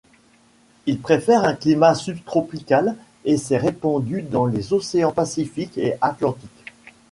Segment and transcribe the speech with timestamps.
[0.87, 6.65] Il préfère un climat subtropical et s'est répandu dans les océans Pacifique et Atlantique.